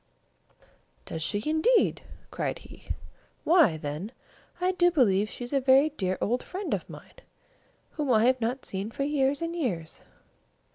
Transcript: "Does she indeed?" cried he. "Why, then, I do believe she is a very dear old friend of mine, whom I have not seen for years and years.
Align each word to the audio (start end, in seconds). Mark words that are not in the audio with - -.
"Does 1.05 1.21
she 1.21 1.43
indeed?" 1.47 2.01
cried 2.31 2.57
he. 2.57 2.87
"Why, 3.43 3.77
then, 3.77 4.11
I 4.59 4.71
do 4.71 4.89
believe 4.89 5.29
she 5.29 5.43
is 5.43 5.53
a 5.53 5.59
very 5.61 5.89
dear 5.89 6.17
old 6.19 6.41
friend 6.41 6.73
of 6.73 6.89
mine, 6.89 7.17
whom 7.91 8.09
I 8.11 8.25
have 8.25 8.41
not 8.41 8.65
seen 8.65 8.89
for 8.89 9.03
years 9.03 9.43
and 9.43 9.55
years. 9.55 10.01